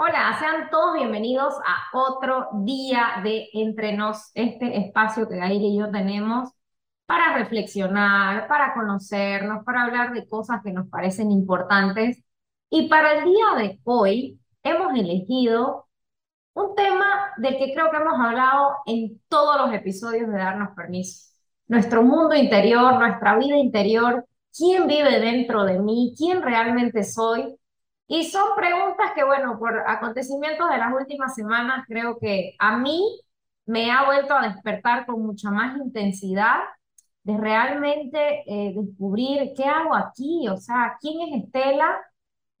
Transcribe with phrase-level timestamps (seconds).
[0.00, 5.76] Hola, sean todos bienvenidos a otro día de Entre Nos, este espacio que Gail y
[5.76, 6.50] yo tenemos
[7.04, 12.22] para reflexionar, para conocernos, para hablar de cosas que nos parecen importantes.
[12.70, 15.88] Y para el día de hoy hemos elegido
[16.54, 21.34] un tema del que creo que hemos hablado en todos los episodios de Darnos Permiso.
[21.66, 24.24] Nuestro mundo interior, nuestra vida interior,
[24.56, 27.57] quién vive dentro de mí, quién realmente soy.
[28.08, 33.20] Y son preguntas que, bueno, por acontecimientos de las últimas semanas, creo que a mí
[33.66, 36.60] me ha vuelto a despertar con mucha más intensidad
[37.22, 41.98] de realmente eh, descubrir qué hago aquí, o sea, quién es Estela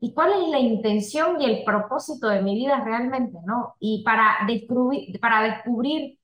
[0.00, 3.76] y cuál es la intención y el propósito de mi vida realmente, ¿no?
[3.80, 6.18] Y para descubrir, para descubrir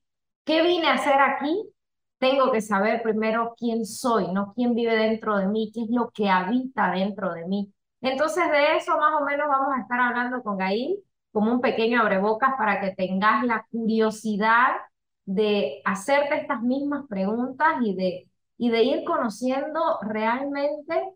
[0.45, 1.69] qué vine a hacer aquí,
[2.19, 4.53] tengo que saber primero quién soy, ¿no?
[4.55, 7.73] Quién vive dentro de mí, qué es lo que habita dentro de mí.
[8.05, 10.99] Entonces, de eso más o menos vamos a estar hablando con Gail,
[11.31, 14.75] como un pequeño abrebocas para que tengas la curiosidad
[15.25, 21.09] de hacerte estas mismas preguntas y de, y de ir conociendo realmente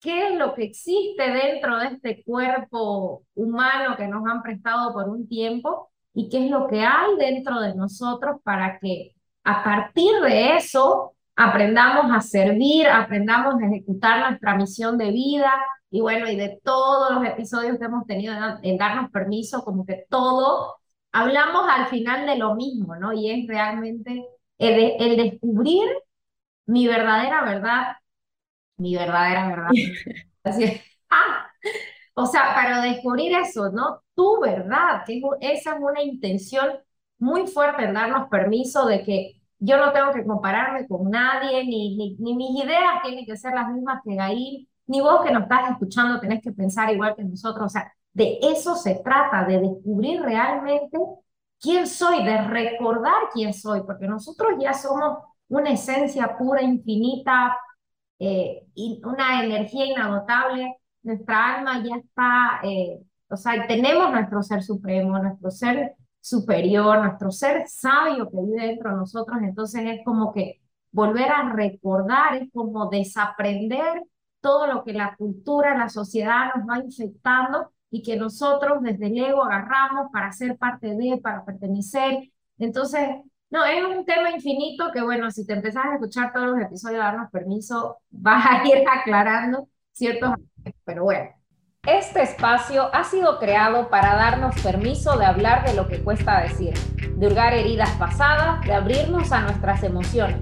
[0.00, 5.10] qué es lo que existe dentro de este cuerpo humano que nos han prestado por
[5.10, 10.12] un tiempo y qué es lo que hay dentro de nosotros para que a partir
[10.22, 15.52] de eso aprendamos a servir, aprendamos a ejecutar nuestra misión de vida
[15.92, 20.06] y bueno, y de todos los episodios que hemos tenido en, darnos permiso, como que
[20.08, 20.76] todo,
[21.12, 23.12] hablamos al final de lo mismo, ¿no?
[23.12, 24.24] Y es realmente
[24.56, 25.86] el, el descubrir
[26.64, 27.96] mi verdadera verdad,
[28.78, 29.68] mi verdadera verdad.
[30.44, 30.82] Así es.
[31.10, 31.46] Ah,
[32.14, 34.02] o sea, para descubrir eso, ¿no?
[34.14, 36.70] Tu verdad, que esa es una intención
[37.18, 41.96] muy fuerte en darnos permiso de que yo no tengo que compararme con nadie, ni,
[41.96, 45.44] ni, ni mis ideas tienen que ser las mismas que Gail, ni vos que nos
[45.44, 47.64] estás escuchando tenés que pensar igual que nosotros.
[47.66, 50.98] O sea, de eso se trata, de descubrir realmente
[51.58, 57.56] quién soy, de recordar quién soy, porque nosotros ya somos una esencia pura, infinita,
[58.18, 58.66] eh,
[59.04, 60.76] una energía inagotable.
[61.02, 63.00] Nuestra alma ya está, eh,
[63.30, 68.90] o sea, tenemos nuestro ser supremo, nuestro ser superior, nuestro ser sabio que vive dentro
[68.90, 70.60] de nosotros, entonces es como que
[70.92, 74.02] volver a recordar, es como desaprender
[74.42, 79.18] todo lo que la cultura, la sociedad nos va infectando y que nosotros desde el
[79.18, 82.30] ego agarramos para ser parte de, para pertenecer.
[82.58, 83.08] Entonces,
[83.50, 86.98] no, es un tema infinito que, bueno, si te empezás a escuchar todos los episodios,
[86.98, 90.32] darnos permiso, vas a ir aclarando ciertos
[90.84, 91.30] pero bueno.
[91.84, 96.74] Este espacio ha sido creado para darnos permiso de hablar de lo que cuesta decir,
[97.16, 100.38] de hurgar heridas pasadas, de abrirnos a nuestras emociones,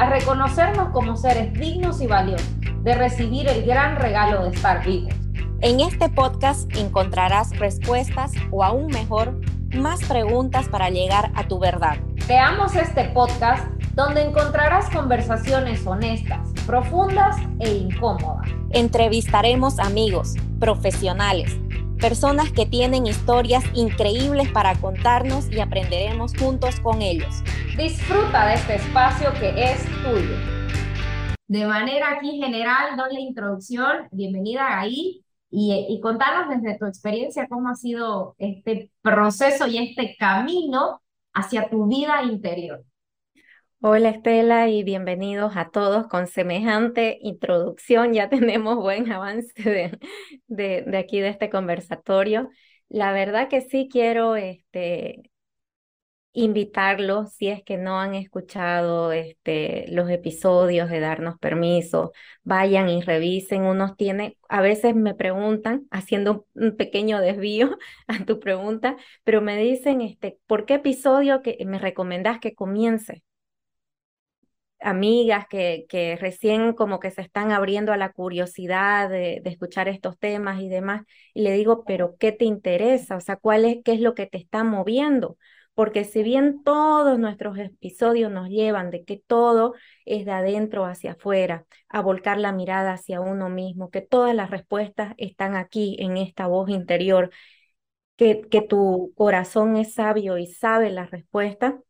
[0.00, 2.48] a reconocernos como seres dignos y valiosos,
[2.82, 5.12] de recibir el gran regalo de estar vivos.
[5.60, 9.38] En este podcast encontrarás respuestas o aún mejor,
[9.74, 11.98] más preguntas para llegar a tu verdad.
[12.26, 18.48] Creamos este podcast donde encontrarás conversaciones honestas, profundas e incómodas.
[18.70, 21.58] Entrevistaremos amigos, profesionales,
[22.00, 27.42] personas que tienen historias increíbles para contarnos y aprenderemos juntos con ellos.
[27.76, 30.34] Disfruta de este espacio que es tuyo.
[31.46, 34.08] De manera aquí general, doy la introducción.
[34.12, 40.16] Bienvenida ahí y, y contanos desde tu experiencia cómo ha sido este proceso y este
[40.18, 41.02] camino
[41.34, 42.84] hacia tu vida interior.
[43.82, 48.12] Hola Estela y bienvenidos a todos con semejante introducción.
[48.12, 49.98] Ya tenemos buen avance de,
[50.48, 52.50] de, aquí de este conversatorio.
[52.88, 55.22] La verdad que sí quiero este,
[56.32, 62.12] invitarlos, si es que no han escuchado este, los episodios de darnos permiso,
[62.44, 63.62] vayan y revisen.
[63.62, 69.56] Unos tiene, a veces me preguntan, haciendo un pequeño desvío a tu pregunta, pero me
[69.56, 73.22] dicen, este, ¿por qué episodio que me recomendás que comience?
[74.80, 79.88] Amigas que, que recién como que se están abriendo a la curiosidad de, de, escuchar
[79.88, 81.02] estos temas y demás,
[81.34, 83.16] y le digo, pero ¿qué te interesa?
[83.16, 85.36] O sea, ¿cuál es, qué es lo que te está moviendo?
[85.74, 89.74] Porque si bien todos nuestros episodios nos llevan de que todo
[90.04, 94.50] es de adentro hacia afuera, a volcar la mirada hacia uno mismo, que todas las
[94.50, 97.30] respuestas están aquí en esta voz interior,
[98.16, 101.80] que, que tu corazón es sabio y sabe la respuesta,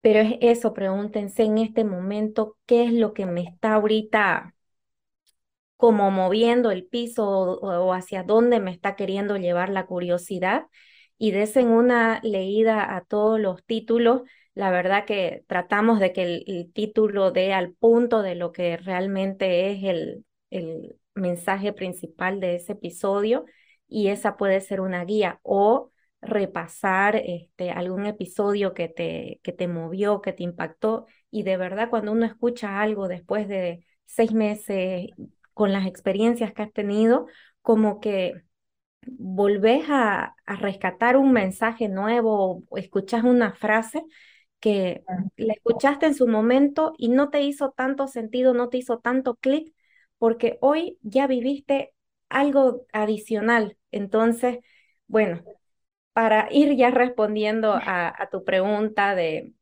[0.00, 4.54] pero es eso, pregúntense en este momento qué es lo que me está ahorita
[5.76, 10.66] como moviendo el piso o, hacia dónde me está queriendo llevar la curiosidad
[11.18, 14.22] y desen una leída a todos los títulos.
[14.54, 19.70] La verdad que tratamos de que el, título dé al punto de lo que realmente
[19.72, 23.46] es el, el mensaje principal de ese episodio
[23.88, 25.90] y esa puede ser una guía o
[26.22, 31.88] repasar este, algún episodio que te, que te movió, que te impactó y de verdad
[31.90, 35.08] cuando uno escucha algo después de seis meses
[35.54, 37.26] con las experiencias que has tenido,
[37.62, 38.42] como que
[39.06, 44.02] volvés a, a rescatar un mensaje nuevo o escuchas una frase
[44.60, 45.04] que
[45.36, 49.36] la escuchaste en su momento y no te hizo tanto sentido, no te hizo tanto
[49.36, 49.74] clic,
[50.18, 51.94] porque hoy ya viviste
[52.28, 53.78] algo adicional.
[53.90, 54.58] Entonces,
[55.06, 55.42] bueno,
[56.12, 59.54] para ir ya respondiendo a, tu pregunta de,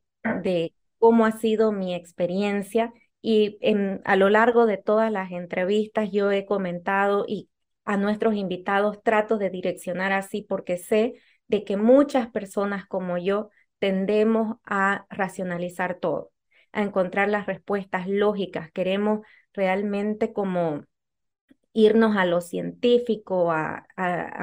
[0.98, 3.58] cómo ha sido mi experiencia, y
[4.04, 7.48] a lo largo de todas las entrevistas yo he comentado y
[7.84, 11.14] a nuestros invitados trato de direccionar así porque sé
[11.48, 16.30] de que muchas personas como yo tendemos a racionalizar todo,
[16.72, 18.70] a encontrar las respuestas lógicas.
[18.72, 20.84] Queremos realmente como
[21.72, 23.86] irnos a lo científico, a,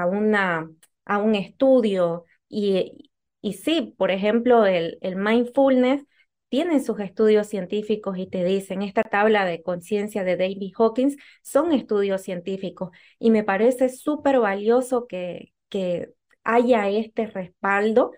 [0.10, 0.70] una,
[1.06, 2.26] a un estudio.
[2.50, 3.12] Y,
[3.42, 6.06] y sí, por ejemplo, el, el mindfulness
[6.50, 11.74] tiene sus estudios científicos y te dicen, esta tabla de conciencia de David Hawkins son
[11.74, 16.14] estudios científicos y me parece súper valioso que, que
[16.44, 18.12] haya este respaldo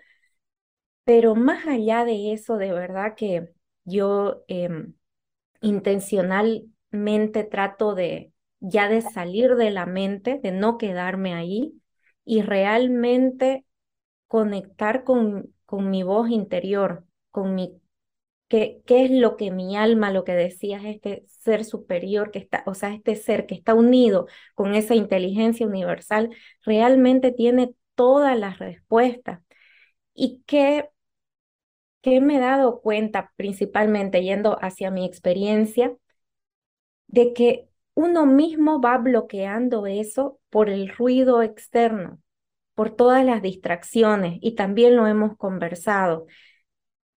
[1.04, 3.50] pero más allá de eso, de verdad que
[3.84, 4.94] yo em,
[5.60, 11.80] intencionalmente trato de ya de salir de la mente, de no quedarme ahí
[12.28, 13.64] y realmente
[14.28, 17.80] conectar con, con mi voz interior, con mi
[18.48, 22.64] qué, qué es lo que mi alma, lo que decías, este ser superior que está,
[22.66, 26.30] o sea, este ser que está unido con esa inteligencia universal,
[26.64, 29.40] realmente tiene todas las respuestas.
[30.14, 30.90] Y que
[32.02, 35.96] que me he dado cuenta, principalmente yendo hacia mi experiencia,
[37.06, 42.20] de que uno mismo va bloqueando eso por el ruido externo,
[42.74, 46.26] por todas las distracciones, y también lo hemos conversado,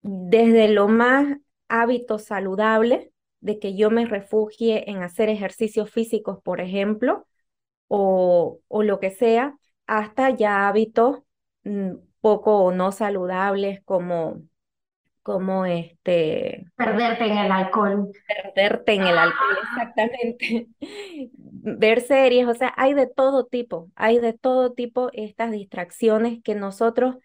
[0.02, 1.36] desde lo más
[1.68, 7.26] hábito saludable, de que yo me refugie en hacer ejercicios físicos, por ejemplo,
[7.88, 11.20] o, o lo que sea, hasta ya hábitos
[11.64, 14.42] mm, poco o no saludables como
[15.28, 16.64] como este...
[16.74, 18.10] Perderte en el alcohol.
[18.26, 20.68] Perderte en el alcohol, exactamente.
[21.34, 26.54] Ver series, o sea, hay de todo tipo, hay de todo tipo estas distracciones que
[26.54, 27.16] nosotros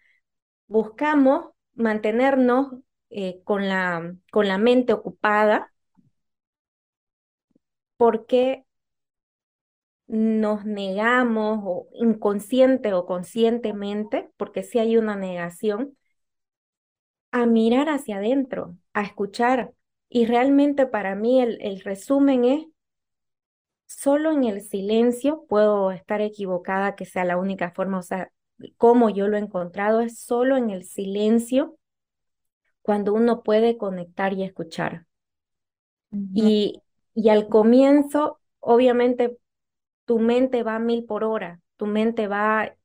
[0.66, 2.74] buscamos mantenernos
[3.08, 5.72] eh, con, la, con la mente ocupada
[7.96, 8.66] porque
[10.08, 15.96] nos negamos o inconsciente o conscientemente, porque si hay una negación,
[17.34, 19.74] a mirar hacia adentro, a escuchar.
[20.08, 22.66] Y realmente para mí el, el resumen es,
[23.86, 28.30] solo en el silencio puedo estar equivocada que sea la única forma, o sea,
[28.76, 31.78] como yo lo he encontrado, es solo en el silencio
[32.82, 35.06] cuando uno puede conectar y escuchar.
[36.32, 36.82] y,
[37.14, 39.36] y al comienzo, obviamente,
[40.06, 42.76] tu mente va a mil por hora, tu mente va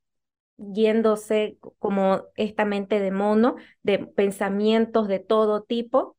[0.74, 6.18] yéndose como esta mente de mono, de pensamientos de todo tipo,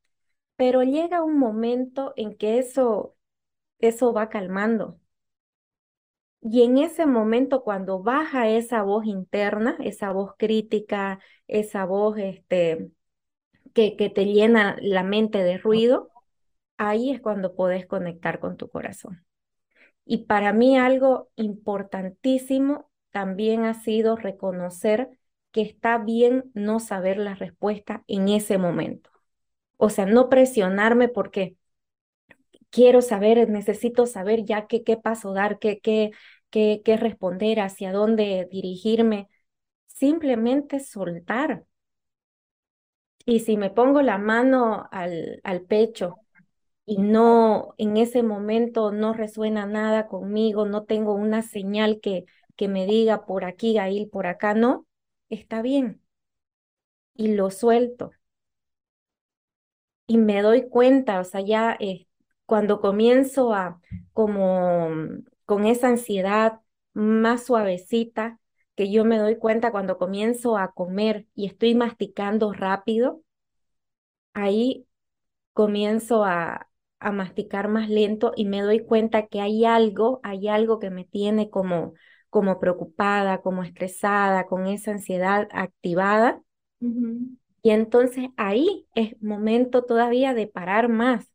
[0.56, 3.16] pero llega un momento en que eso,
[3.80, 5.00] eso va calmando.
[6.42, 12.90] Y en ese momento, cuando baja esa voz interna, esa voz crítica, esa voz este,
[13.74, 16.10] que, que te llena la mente de ruido,
[16.78, 19.24] ahí es cuando puedes conectar con tu corazón.
[20.04, 25.10] Y para mí algo importantísimo también ha sido reconocer
[25.52, 29.10] que está bien no saber la respuesta en ese momento.
[29.78, 31.56] O sea, no presionarme porque
[32.70, 36.10] quiero saber, necesito saber ya qué, qué paso dar, qué, qué,
[36.50, 39.28] qué, qué responder, hacia dónde dirigirme.
[39.86, 41.64] Simplemente soltar.
[43.26, 46.16] Y si me pongo la mano al, al pecho
[46.86, 52.26] y no, en ese momento no resuena nada conmigo, no tengo una señal que,
[52.60, 54.86] que me diga por aquí, Gail, por acá no,
[55.30, 56.02] está bien.
[57.14, 58.10] Y lo suelto.
[60.06, 62.06] Y me doy cuenta, o sea, ya eh,
[62.46, 63.80] cuando comienzo a,
[64.12, 64.88] como
[65.46, 66.60] con esa ansiedad
[66.94, 68.40] más suavecita,
[68.74, 73.22] que yo me doy cuenta cuando comienzo a comer y estoy masticando rápido,
[74.34, 74.86] ahí
[75.54, 76.68] comienzo a,
[77.00, 81.04] a masticar más lento y me doy cuenta que hay algo, hay algo que me
[81.04, 81.94] tiene como
[82.30, 86.42] como preocupada, como estresada, con esa ansiedad activada.
[87.62, 91.32] Y entonces ahí es momento todavía de parar más.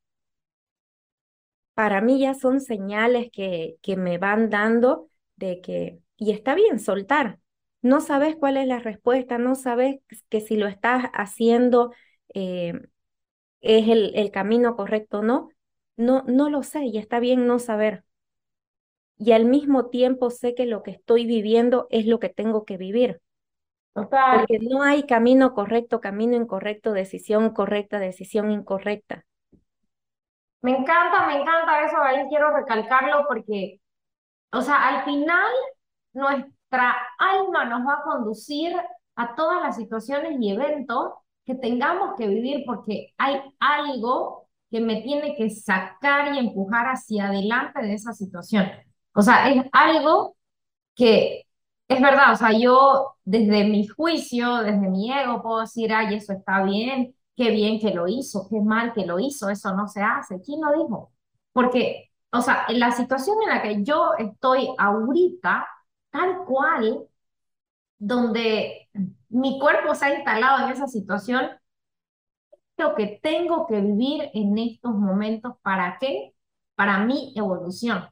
[1.73, 6.79] Para mí ya son señales que, que me van dando de que y está bien
[6.79, 7.39] soltar.
[7.81, 9.97] No sabes cuál es la respuesta, no sabes
[10.29, 11.91] que si lo estás haciendo
[12.33, 12.73] eh,
[13.61, 15.49] es el, el camino correcto o no.
[15.97, 18.05] No, no lo sé y está bien no saber.
[19.17, 22.77] Y al mismo tiempo sé que lo que estoy viviendo es lo que tengo que
[22.77, 23.21] vivir.
[23.93, 29.23] Porque no hay camino correcto, camino incorrecto, decisión correcta, decisión incorrecta.
[30.61, 33.79] Me encanta, me encanta eso, ahí quiero recalcarlo porque,
[34.51, 35.51] o sea, al final
[36.11, 38.75] nuestra alma nos va a conducir
[39.15, 41.13] a todas las situaciones y eventos
[41.45, 47.27] que tengamos que vivir porque hay algo que me tiene que sacar y empujar hacia
[47.27, 48.65] adelante de esa situación.
[49.15, 50.37] O sea, es algo
[50.95, 51.45] que
[51.87, 56.33] es verdad, o sea, yo desde mi juicio, desde mi ego puedo decir, ay, eso
[56.33, 60.01] está bien, qué bien que lo hizo, qué mal que lo hizo, eso no se
[60.01, 60.41] hace.
[60.41, 61.13] ¿Quién lo dijo?
[61.53, 65.67] Porque, o sea, en la situación en la que yo estoy ahorita,
[66.11, 67.07] tal cual,
[67.99, 68.89] donde
[69.29, 71.49] mi cuerpo se ha instalado en esa situación,
[72.77, 76.33] lo que tengo que vivir en estos momentos, ¿para qué?
[76.75, 78.05] Para mi evolución.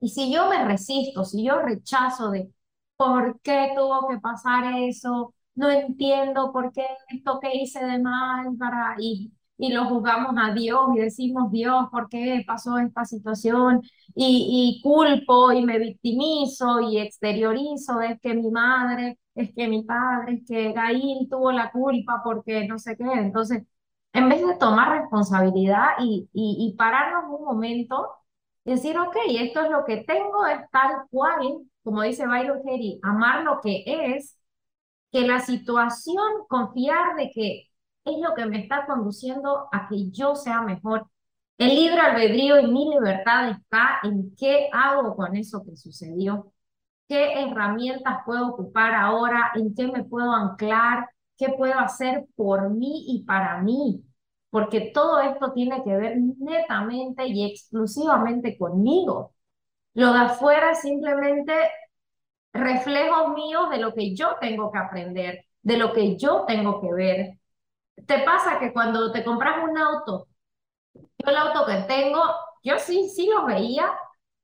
[0.00, 2.50] Y si yo me resisto, si yo rechazo de
[2.96, 8.56] por qué tuvo que pasar eso, no entiendo por qué esto que hice de mal
[8.58, 13.82] para y, y lo juzgamos a Dios y decimos Dios, ¿por qué pasó esta situación?
[14.14, 19.82] Y, y culpo y me victimizo y exteriorizo, es que mi madre, es que mi
[19.82, 23.04] padre, es que Gail tuvo la culpa porque no sé qué.
[23.04, 23.62] Entonces,
[24.12, 28.08] en vez de tomar responsabilidad y, y, y pararnos un momento
[28.74, 33.44] decir, ok, esto es lo que tengo, es tal cual, como dice Byron Katie, amar
[33.44, 34.36] lo que es
[35.12, 37.68] que la situación, confiar de que
[38.04, 41.06] es lo que me está conduciendo a que yo sea mejor.
[41.58, 46.52] El libre albedrío y mi libertad está en qué hago con eso que sucedió,
[47.08, 51.08] qué herramientas puedo ocupar ahora, en qué me puedo anclar,
[51.38, 54.04] qué puedo hacer por mí y para mí,
[54.56, 59.34] porque todo esto tiene que ver netamente y exclusivamente conmigo.
[59.92, 61.52] Lo de afuera simplemente
[62.54, 66.90] reflejos míos de lo que yo tengo que aprender, de lo que yo tengo que
[66.90, 67.38] ver.
[68.06, 70.26] ¿Te pasa que cuando te compras un auto,
[70.94, 72.22] yo el auto que tengo,
[72.64, 73.92] yo sí, sí lo veía,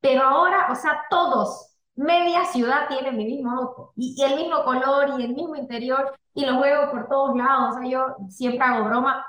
[0.00, 4.62] pero ahora, o sea, todos, media ciudad tiene mi mismo auto y, y el mismo
[4.62, 7.76] color y el mismo interior y los veo por todos lados.
[7.76, 9.24] O sea, yo siempre hago broma,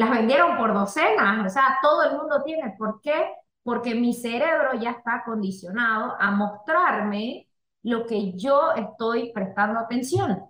[0.00, 2.74] las vendieron por docenas, o sea, todo el mundo tiene.
[2.78, 3.34] ¿Por qué?
[3.62, 7.46] Porque mi cerebro ya está condicionado a mostrarme
[7.82, 10.42] lo que yo estoy prestando atención.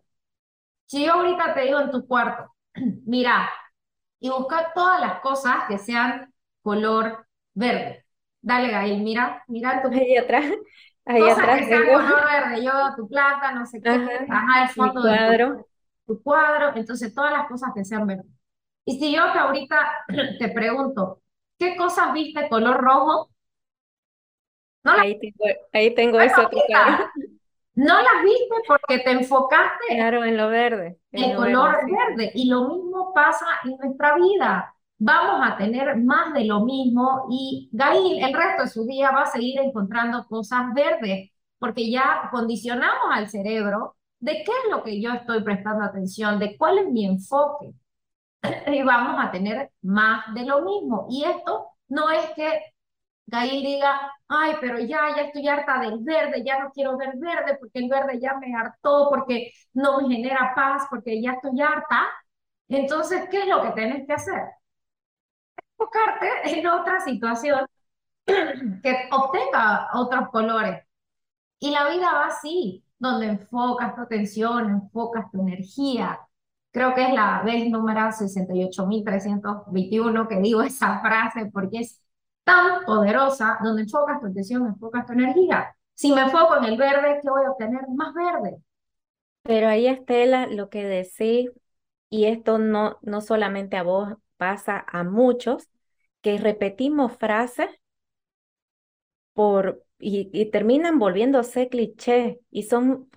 [0.86, 2.54] Si yo ahorita te digo en tu cuarto,
[3.06, 3.50] mira,
[4.20, 8.06] y busca todas las cosas que sean color verde.
[8.40, 9.88] Dale, Gail, mira, mira tu...
[9.88, 10.44] Ahí atrás,
[11.06, 14.26] ahí cosas atrás que sean tengo color verde, yo, tu planta, no sé qué, Ajá,
[14.28, 15.66] ajá, el fondo de tu, cuadro.
[16.06, 18.39] tu cuadro, entonces todas las cosas que sean verdes.
[18.90, 19.76] Y si yo que ahorita
[20.40, 21.22] te pregunto,
[21.56, 23.30] ¿qué cosas viste color rojo?
[24.82, 27.12] No las Ahí tengo, ahí tengo bueno, mira,
[27.74, 31.92] no las viste porque te enfocaste Claro, en lo verde, en lo verde, color sí.
[31.92, 32.32] verde.
[32.34, 34.74] Y lo mismo pasa en nuestra vida.
[34.98, 39.22] Vamos a tener más de lo mismo y Gail el resto de su día va
[39.22, 45.00] a seguir encontrando cosas verdes porque ya condicionamos al cerebro de qué es lo que
[45.00, 47.72] yo estoy prestando atención, de cuál es mi enfoque.
[48.66, 51.06] Y vamos a tener más de lo mismo.
[51.10, 52.60] Y esto no es que
[53.26, 57.56] Gail diga, ay, pero ya, ya estoy harta del verde, ya no quiero ver verde
[57.60, 62.08] porque el verde ya me hartó, porque no me genera paz, porque ya estoy harta.
[62.68, 64.40] Entonces, ¿qué es lo que tienes que hacer?
[65.78, 66.28] Enfocarte
[66.58, 67.66] en otra situación
[68.26, 70.84] que obtenga otros colores.
[71.60, 76.20] Y la vida va así, donde enfocas tu atención, enfocas tu energía.
[76.72, 82.00] Creo que es la vez número 68.321 que digo esa frase porque es
[82.44, 85.74] tan poderosa, donde enfocas tu atención, enfocas tu energía.
[85.94, 87.82] Si me enfoco en el verde, ¿qué voy a obtener?
[87.88, 88.58] Más verde.
[89.42, 91.50] Pero ahí, Estela, lo que decís,
[92.08, 95.68] y esto no, no solamente a vos, pasa a muchos,
[96.22, 97.68] que repetimos frases
[99.32, 103.08] por, y, y terminan volviéndose cliché, y son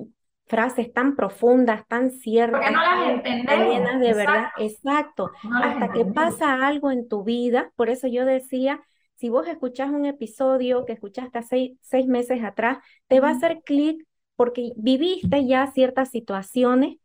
[0.46, 4.50] frases tan profundas, tan Porque ciertas, no las tan, llenas de verdad.
[4.58, 5.32] Exacto.
[5.32, 5.32] Exacto.
[5.44, 8.82] No las Hasta que pasa algo en tu vida, por eso yo decía,
[9.16, 13.62] si vos escuchás un episodio que escuchaste hace seis, meses atrás, te va a hacer
[13.64, 16.98] clic porque viviste ya ciertas situaciones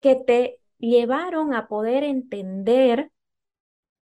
[0.00, 3.10] que te llevaron a poder entender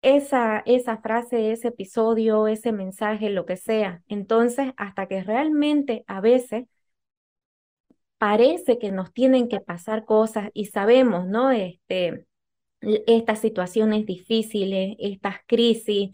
[0.02, 4.02] esa, esa frase, ese episodio, ese mensaje, lo que sea.
[4.08, 6.66] Entonces, hasta que realmente a veces
[8.22, 11.50] parece que nos tienen que pasar cosas y sabemos, ¿no?
[11.50, 12.28] Este,
[12.82, 16.12] estas situaciones difíciles, estas crisis,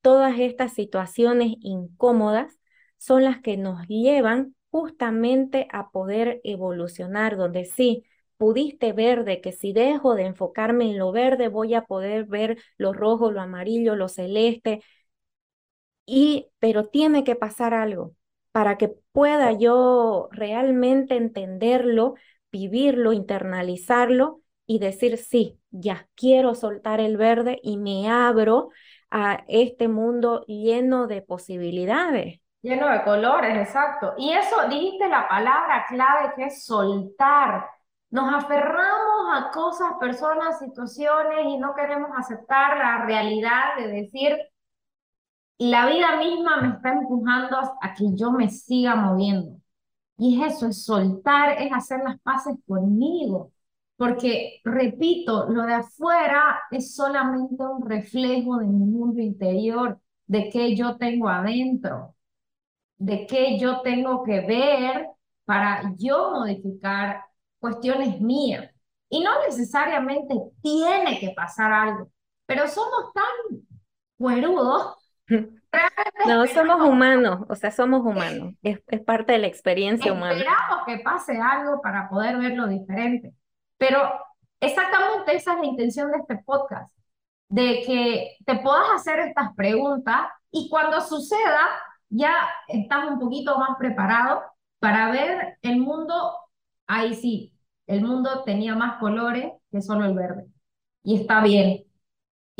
[0.00, 2.58] todas estas situaciones incómodas
[2.96, 8.04] son las que nos llevan justamente a poder evolucionar, donde sí,
[8.38, 12.56] pudiste ver de que si dejo de enfocarme en lo verde, voy a poder ver
[12.78, 14.80] lo rojo, lo amarillo, lo celeste,
[16.06, 18.14] y, pero tiene que pasar algo
[18.52, 22.14] para que pueda yo realmente entenderlo,
[22.50, 28.70] vivirlo, internalizarlo y decir, sí, ya quiero soltar el verde y me abro
[29.10, 32.40] a este mundo lleno de posibilidades.
[32.62, 34.14] Lleno de colores, exacto.
[34.18, 37.66] Y eso dijiste la palabra clave que es soltar.
[38.10, 44.36] Nos aferramos a cosas, personas, situaciones y no queremos aceptar la realidad de decir,
[45.68, 49.58] la vida misma me está empujando a que yo me siga moviendo.
[50.18, 53.52] Y es eso, es soltar, es hacer las paces conmigo.
[53.96, 60.76] Porque, repito, lo de afuera es solamente un reflejo de mi mundo interior, de qué
[60.76, 62.14] yo tengo adentro
[62.98, 65.08] de qué yo tengo que ver
[65.44, 67.24] para yo modificar
[67.58, 68.70] cuestiones mías.
[69.08, 72.10] Y no necesariamente tiene que pasar algo,
[72.46, 73.60] pero somos tan
[74.18, 74.96] cuerudos.
[76.26, 80.36] No, somos humanos, o sea, somos humanos, es, es parte de la experiencia humana.
[80.38, 83.32] Esperamos que pase algo para poder verlo diferente,
[83.78, 84.10] pero
[84.58, 86.92] exactamente esa es la intención de este podcast,
[87.48, 91.68] de que te puedas hacer estas preguntas y cuando suceda,
[92.08, 94.42] ya estás un poquito más preparado
[94.80, 96.34] para ver el mundo,
[96.86, 97.54] ahí sí,
[97.86, 100.46] el mundo tenía más colores que solo el verde.
[101.02, 101.84] Y está bien.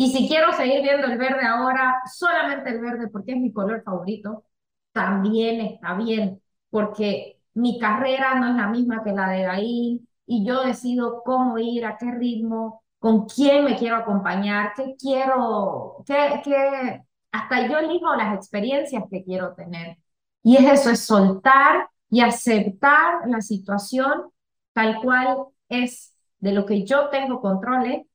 [0.01, 3.83] Y si quiero seguir viendo el verde ahora, solamente el verde porque es mi color
[3.85, 4.47] favorito,
[4.93, 6.41] también está bien,
[6.71, 11.59] porque mi carrera no es la misma que la de ahí y yo decido cómo
[11.59, 18.17] ir, a qué ritmo, con quién me quiero acompañar, qué quiero, qué, hasta yo elijo
[18.17, 19.99] las experiencias que quiero tener.
[20.43, 24.31] Y es eso, es soltar y aceptar la situación
[24.73, 28.07] tal cual es de lo que yo tengo control.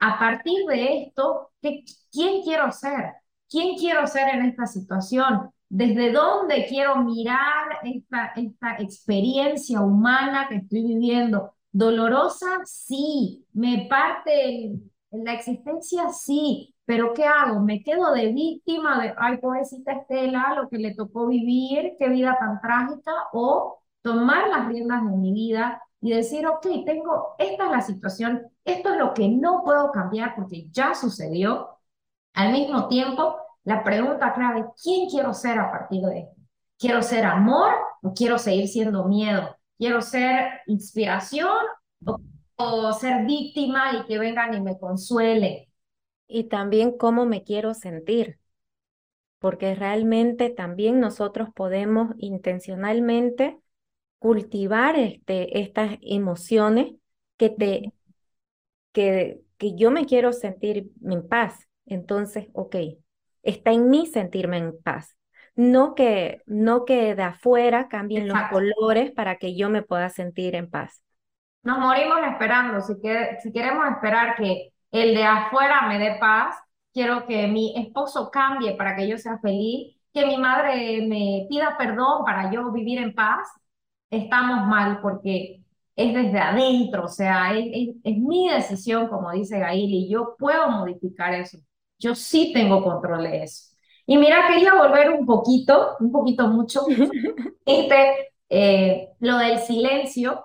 [0.00, 3.14] A partir de esto, ¿qué, ¿quién quiero ser?
[3.48, 5.50] ¿Quién quiero ser en esta situación?
[5.68, 11.54] ¿Desde dónde quiero mirar esta, esta experiencia humana que estoy viviendo?
[11.72, 12.60] ¿Dolorosa?
[12.64, 13.46] Sí.
[13.52, 14.72] ¿Me parte
[15.10, 16.10] la existencia?
[16.10, 16.74] Sí.
[16.84, 17.60] Pero ¿qué hago?
[17.60, 22.36] ¿Me quedo de víctima de, ay, pobrecita Estela, lo que le tocó vivir, qué vida
[22.38, 23.12] tan trágica?
[23.32, 28.42] O tomar las riendas de mi vida y decir, ok, tengo, esta es la situación,
[28.64, 31.70] esto es lo que no puedo cambiar porque ya sucedió.
[32.34, 36.36] Al mismo tiempo, la pregunta clave, ¿quién quiero ser a partir de esto?
[36.78, 39.56] ¿Quiero ser amor o quiero seguir siendo miedo?
[39.78, 41.56] ¿Quiero ser inspiración
[42.04, 42.18] o,
[42.56, 45.66] o ser víctima y que vengan y me consuelen?
[46.28, 48.38] y también cómo me quiero sentir,
[49.38, 53.58] porque realmente también nosotros podemos intencionalmente
[54.26, 56.94] cultivar este, estas emociones
[57.36, 57.92] que, te,
[58.90, 61.68] que, que yo me quiero sentir en paz.
[61.86, 62.74] Entonces, ok,
[63.44, 65.16] está en mí sentirme en paz.
[65.54, 70.56] No que, no que de afuera cambien los colores para que yo me pueda sentir
[70.56, 71.04] en paz.
[71.62, 72.80] Nos morimos esperando.
[72.80, 76.56] Si, que, si queremos esperar que el de afuera me dé paz,
[76.92, 81.76] quiero que mi esposo cambie para que yo sea feliz, que mi madre me pida
[81.78, 83.46] perdón para yo vivir en paz,
[84.10, 85.62] estamos mal porque
[85.96, 90.70] es desde adentro, o sea, es, es, mi decisión, como dice Gail, y yo puedo
[90.70, 91.58] modificar eso.
[91.98, 93.74] Yo sí tengo control de eso.
[94.06, 96.82] Y mira, quería volver un poquito, un poquito mucho,
[97.64, 100.44] este, eh, lo del silencio.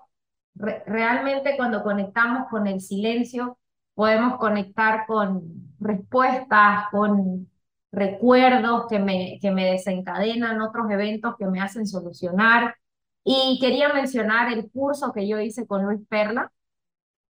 [0.56, 3.58] realmente cuando conectamos con el silencio,
[3.93, 7.50] podemos conectar con respuestas, con
[7.91, 12.76] recuerdos que me, que me desencadenan, otros eventos que me hacen solucionar.
[13.23, 16.51] Y quería mencionar el curso que yo hice con Luis Perla,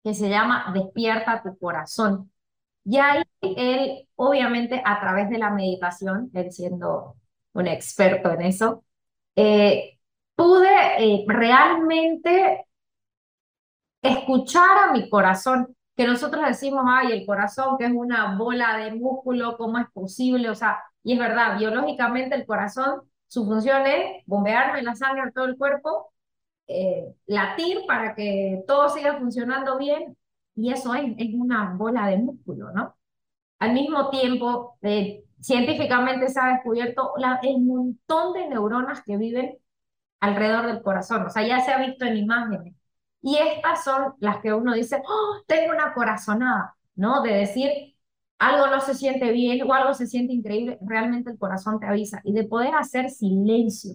[0.04, 2.32] que se llama Despierta tu corazón.
[2.86, 7.18] Y ahí él, obviamente, a través de la meditación, él siendo
[7.54, 8.84] un experto en eso,
[9.36, 10.00] eh,
[10.36, 12.66] pude eh, realmente
[14.02, 18.92] escuchar a mi corazón que nosotros decimos, ay, el corazón, que es una bola de
[18.94, 20.50] músculo, ¿cómo es posible?
[20.50, 23.02] O sea, y es verdad, biológicamente el corazón,
[23.32, 26.12] su función es bombearme la sangre a todo el cuerpo,
[26.68, 30.18] eh, latir para que todo siga funcionando bien,
[30.54, 32.94] y eso es, es una bola de músculo, ¿no?
[33.60, 39.58] Al mismo tiempo, eh, científicamente se ha descubierto la, el montón de neuronas que viven
[40.20, 42.76] alrededor del corazón, o sea, ya se ha visto en imágenes.
[43.22, 47.22] Y estas son las que uno dice, oh, tengo una corazonada, ¿no?
[47.22, 47.91] De decir,
[48.42, 52.22] algo no se siente bien o algo se siente increíble, realmente el corazón te avisa.
[52.26, 53.94] Y de poder hacer silencio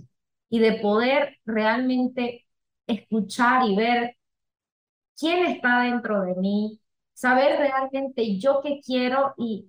[0.50, 2.46] y de poder realmente
[2.87, 4.16] escuchar y ver
[5.18, 6.80] quién está dentro de mí,
[7.14, 9.68] saber realmente yo qué quiero y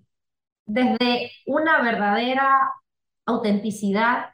[0.65, 2.59] desde una verdadera
[3.25, 4.27] autenticidad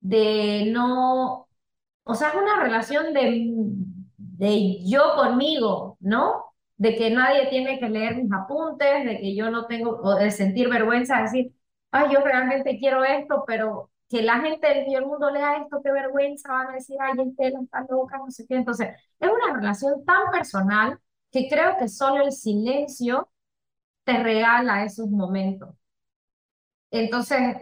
[0.00, 1.48] de no,
[2.04, 3.52] o sea, es una relación de,
[4.18, 6.51] de yo conmigo, ¿no?
[6.82, 10.30] De que nadie tiene que leer mis apuntes, de que yo no tengo, o de
[10.30, 11.52] sentir vergüenza, de decir,
[11.92, 16.52] ay, yo realmente quiero esto, pero que la gente del mundo lea esto, qué vergüenza,
[16.52, 18.56] van a decir, ay, Estela está loca, no sé qué.
[18.56, 18.88] Entonces,
[19.20, 20.98] es una relación tan personal
[21.30, 23.30] que creo que solo el silencio
[24.04, 25.70] te regala esos momentos.
[26.90, 27.56] Entonces,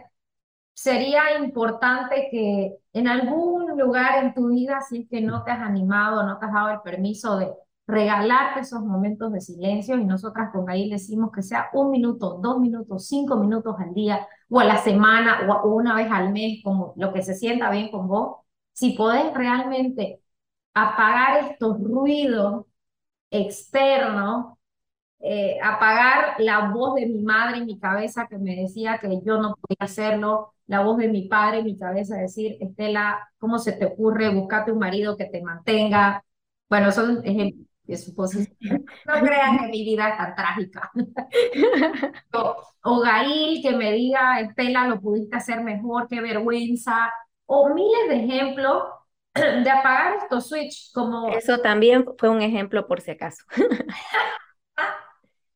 [0.75, 5.61] sería importante que en algún lugar en tu vida, si es que no te has
[5.61, 7.49] animado, no te has dado el permiso de
[7.91, 12.59] regalarte esos momentos de silencio, y nosotras con ahí decimos que sea un minuto, dos
[12.61, 16.95] minutos, cinco minutos al día, o a la semana, o, una vez al mes, como
[16.97, 18.39] lo que se sienta bien con vos,
[18.73, 20.21] si podés realmente
[20.75, 22.67] apagar estos ruidos
[23.31, 24.59] externos
[25.21, 29.39] eh, apagar la voz de mi madre en mi cabeza que me decía que yo
[29.39, 33.73] no podía hacerlo, la voz de mi padre en mi cabeza decir, Estela, ¿cómo se
[33.73, 34.31] te ocurre?
[34.35, 36.25] Búscate un marido que te mantenga.
[36.69, 38.57] Bueno, son ejemplos de suposición.
[39.07, 40.91] No crean que mi vida es tan trágica.
[42.35, 47.13] o, o Gail que me diga, Estela, lo pudiste hacer mejor, qué vergüenza.
[47.47, 48.85] O miles de ejemplos
[49.35, 51.29] de apagar estos switch como...
[51.31, 53.45] Eso también fue un ejemplo por si acaso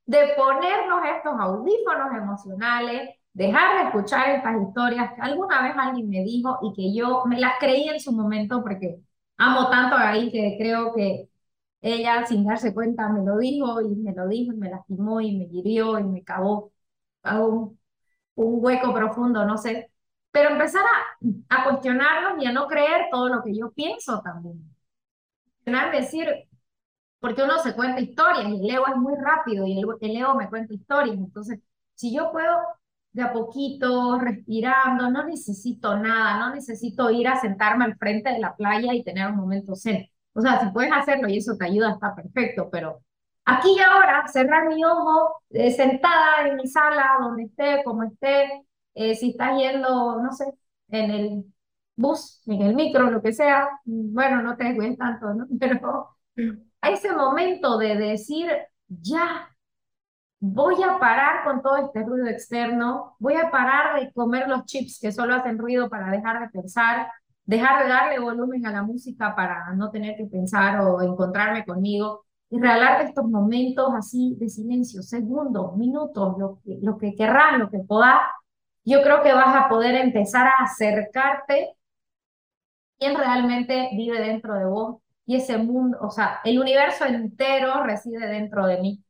[0.07, 6.23] de ponernos estos audífonos emocionales, dejar de escuchar estas historias que alguna vez alguien me
[6.23, 9.01] dijo y que yo me las creí en su momento porque
[9.39, 11.29] amo tanto a Gaby que creo que
[11.85, 15.37] ella sin darse cuenta me lo dijo y me lo dijo y me lastimó y
[15.37, 16.73] me hirió y me cavó
[17.25, 17.79] un,
[18.37, 19.91] un hueco profundo, no sé.
[20.33, 20.83] Pero empezar
[21.51, 24.63] a, a cuestionarnos y a no creer todo lo que yo pienso también.
[25.93, 26.29] Decir,
[27.21, 30.49] porque uno se cuenta historias y el ego es muy rápido y el, ego me
[30.49, 31.17] cuenta historias.
[31.17, 31.61] Entonces,
[31.95, 32.59] si yo puedo
[33.13, 38.41] de a poquito, respirando, no necesito nada, no necesito ir a sentarme al frente de
[38.41, 40.09] la playa y tener un momento zen.
[40.35, 43.01] O sea, si puedes hacerlo y eso te ayuda, está perfecto, pero
[43.45, 48.65] aquí y ahora, cerrar mi ojo, eh, sentada en mi sala, donde esté, como esté,
[48.95, 50.47] eh, si estás yendo, no sé,
[50.89, 51.45] en el
[51.97, 55.47] bus, en el micro, lo que sea, bueno, no te descuides tanto, ¿no?
[55.59, 56.17] Pero
[56.81, 58.51] a ese momento de decir,
[58.89, 59.49] ya,
[60.41, 64.99] voy a parar con todo este ruido externo, voy a parar de comer los chips
[65.01, 67.09] que solo hacen ruido para dejar de pensar,
[67.45, 72.25] dejar de darle volumen a la música para no tener que pensar o encontrarme conmigo
[72.51, 77.71] y regalar estos momentos así de silencio, segundos, minutos, lo que, lo que querrás, lo
[77.71, 78.21] que puedas,
[78.85, 81.75] yo creo que vas a poder empezar a acercarte
[82.99, 88.27] quién realmente vive dentro de vos y ese mundo, o sea, el universo entero reside
[88.27, 89.03] dentro de mí.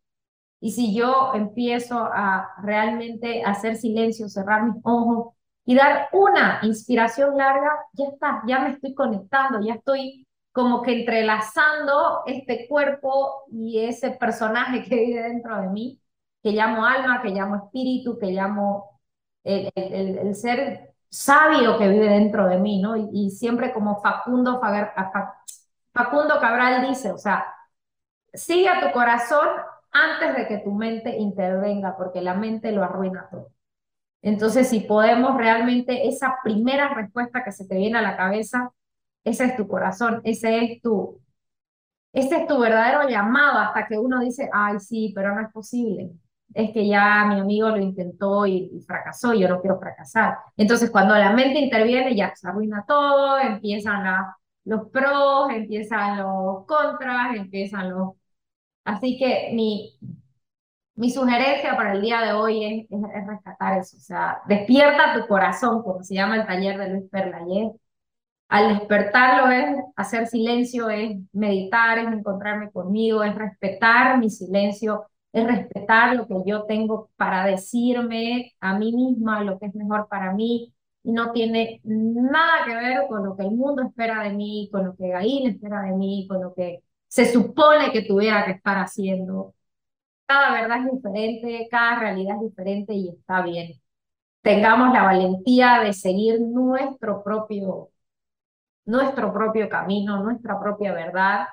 [0.61, 5.35] Y si yo empiezo a realmente hacer silencio, cerrar mis ojos
[5.67, 11.01] y dar una inspiración larga, ya está, ya me estoy conectando, ya estoy como que
[11.01, 16.01] entrelazando este cuerpo y ese personaje que vive dentro de mí,
[16.43, 19.01] que llamo alma, que llamo espíritu, que llamo
[19.43, 22.97] el, ser sabio que vive dentro de mí, ¿no?
[22.97, 24.61] Y, siempre como Facundo
[25.93, 27.47] Facundo Cabral dice, o sea,
[28.33, 29.49] sigue a tu corazón
[29.93, 33.54] antes de que tu mente intervenga, porque la mente lo arruina todo.
[34.25, 38.73] Entonces, si podemos realmente, esa primera respuesta que se te viene a la cabeza,
[39.25, 41.21] ese es tu corazón, ese es tu,
[42.13, 46.11] ese es tu verdadero llamado hasta que uno dice, ay, sí, pero no es posible.
[46.55, 50.39] Es que ya mi amigo lo intentó y, y fracasó, yo no quiero fracasar.
[50.57, 56.65] Entonces, cuando la mente interviene, ya se arruina todo, empiezan a los pros, empiezan los
[56.67, 58.11] contras, empiezan los...
[58.85, 59.99] Así que mi,
[60.97, 65.27] mi sugerencia para el día de hoy es, es, rescatar eso, o sea, despierta tu
[65.27, 67.73] corazón, como se llama el taller de Luis Perlayer.
[68.49, 75.47] Al despertarlo es hacer silencio, es meditar, es encontrarme conmigo, es respetar mi silencio, es
[75.47, 80.33] respetar lo que yo tengo para decirme a mí misma, lo que es mejor para
[80.33, 84.69] mí, y no tiene nada que ver con lo que el mundo espera de mí,
[84.73, 88.53] con lo que Gail espera de mí, con lo que se supone que tuviera que
[88.53, 89.55] estar haciendo.
[90.35, 93.81] Cada verdad es diferente, cada realidad es diferente y está bien.
[94.43, 97.91] Tengamos la valentía de seguir nuestro propio
[98.87, 101.47] nuestro propio camino, nuestra propia verdad.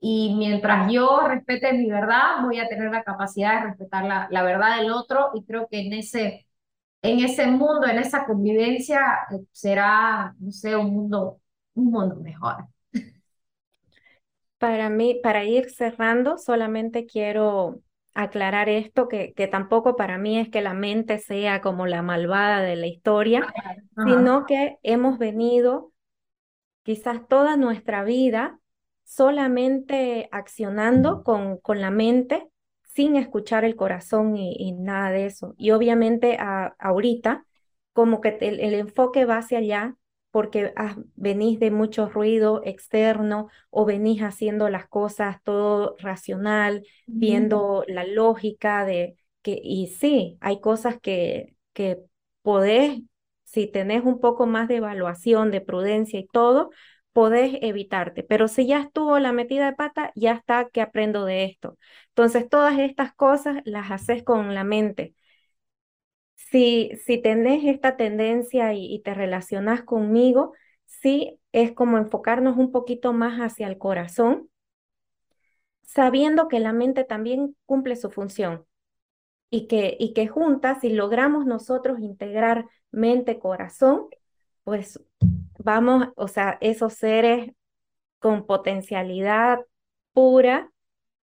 [0.00, 4.42] Y mientras yo respete mi verdad, voy a tener la capacidad de respetar la, la
[4.42, 6.46] verdad del otro y creo que en ese,
[7.02, 9.00] en ese mundo, en esa convivencia,
[9.32, 11.40] eh, será, no sé, un mundo,
[11.74, 12.66] un mundo mejor.
[14.58, 17.80] Para mí, para ir cerrando, solamente quiero
[18.16, 22.62] aclarar esto, que, que tampoco para mí es que la mente sea como la malvada
[22.62, 23.46] de la historia,
[24.04, 25.92] sino que hemos venido
[26.82, 28.58] quizás toda nuestra vida
[29.04, 32.48] solamente accionando con, con la mente
[32.82, 35.54] sin escuchar el corazón y, nada de eso.
[35.58, 36.38] Y obviamente
[36.78, 37.44] ahorita
[37.92, 39.96] como que el, el, enfoque va hacia allá
[40.36, 40.74] porque
[41.16, 48.84] venís de mucho ruido externo o venís haciendo las cosas todo racional, viendo la lógica
[48.84, 52.00] de que, y sí, hay cosas que, que
[52.42, 53.00] podés
[53.44, 56.70] si tenés un poco más de evaluación, de prudencia y todo,
[57.12, 58.22] podés evitarte.
[58.22, 61.78] Pero si ya estuvo la metida de pata, ya está que aprendo de esto.
[62.08, 65.14] Entonces, todas estas cosas las haces con la mente.
[66.36, 70.52] Si, si tenés esta tendencia y, te relacionas conmigo,
[70.84, 74.48] sí es como enfocarnos un poquito más hacia el corazón,
[75.82, 78.64] sabiendo que la mente también cumple su función
[79.50, 84.06] y que, y que juntas, si logramos nosotros integrar mente, corazón,
[84.64, 85.00] pues
[85.58, 87.52] vamos, o sea, esos seres
[88.18, 89.60] con potencialidad
[90.12, 90.70] pura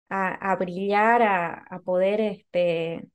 [0.09, 3.07] a, brillar, a, poder, este,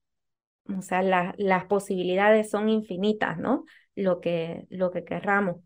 [0.77, 3.65] o sea, las posibilidades son infinitas, ¿no?
[3.95, 5.57] Lo que, lo que querramos.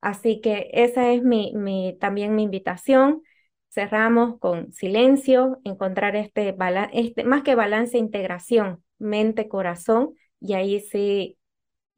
[0.00, 3.22] Así que esa es mi, mi, también mi invitación.
[3.68, 6.56] Cerramos con silencio, encontrar este,
[6.92, 11.38] este más que balance, integración, mente, corazón, y ahí sí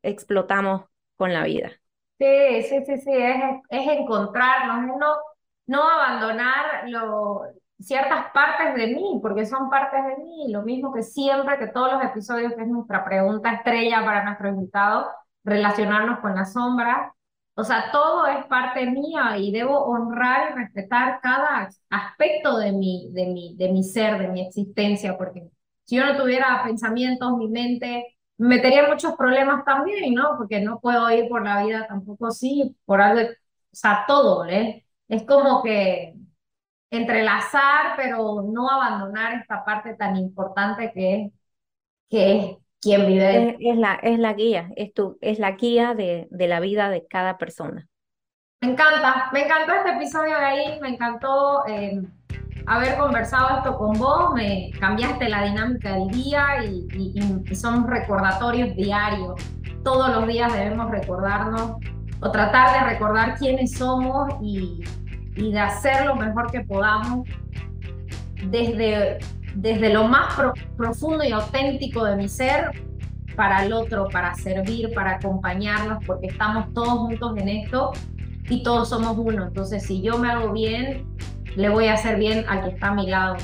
[0.03, 0.85] explotamos
[1.17, 1.71] con la vida.
[2.19, 3.37] Sí, sí, sí, sí, es,
[3.71, 5.17] es encontrarnos, no,
[5.67, 7.43] no abandonar lo,
[7.81, 11.93] ciertas partes de mí, porque son partes de mí, lo mismo que siempre, que todos
[11.93, 15.07] los episodios, que es nuestra pregunta estrella para nuestro invitado,
[15.45, 17.15] relacionarnos con la sombra.
[17.55, 23.11] O sea, todo es parte mía y debo honrar y respetar cada aspecto de mi,
[23.13, 25.49] de mi, de mi ser, de mi existencia, porque
[25.85, 30.37] si yo no tuviera pensamientos, mi mente metería muchos problemas también, ¿no?
[30.37, 33.35] Porque no puedo ir por la vida tampoco así, por algo, o
[33.73, 34.85] sea, todo, ¿eh?
[35.09, 36.15] Es como que
[36.91, 41.33] entrelazar, pero no abandonar esta parte tan importante que es,
[42.09, 43.57] que es quien vive.
[43.61, 47.07] Es, la, es la guía, es, tu, es la guía de, de la vida de
[47.07, 47.89] cada persona.
[48.61, 51.67] Me encanta, me encantó este episodio de ahí, me encantó.
[51.67, 52.01] Eh,
[52.69, 59.41] haber conversado esto con vos, me cambiaste la dinámica del día y, son recordatorios diarios.
[59.83, 61.77] Todos los días debemos recordarnos
[62.21, 64.85] o tratar de recordar quiénes somos y,
[65.39, 67.29] de hacer lo mejor que podamos
[68.47, 69.19] desde,
[69.55, 70.35] desde lo más
[70.77, 72.71] profundo y auténtico de mi ser
[73.37, 77.93] para el otro, para servir, para acompañarnos, porque estamos todos juntos en esto
[78.49, 79.45] y todos somos uno.
[79.45, 81.07] Entonces, si yo me hago bien,
[81.55, 83.37] le voy a hacer bien al que está a mi lado.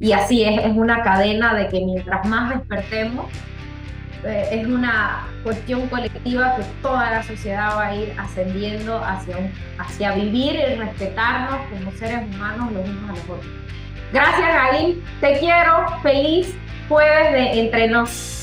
[0.00, 3.26] Y, así es, es una cadena de que mientras más despertemos,
[4.24, 9.36] eh, es una cuestión colectiva que toda la sociedad va a ir ascendiendo hacia,
[9.78, 13.46] hacia vivir y respetarnos como seres humanos los unos a los otros.
[14.12, 15.04] Gracias, Gail.
[15.20, 15.86] Te quiero.
[16.02, 16.54] Feliz
[16.88, 18.36] jueves de Entre Nos.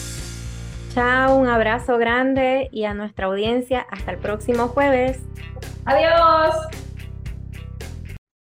[0.93, 5.19] Chao, un abrazo grande y a nuestra audiencia hasta el próximo jueves.
[5.85, 6.55] Adiós.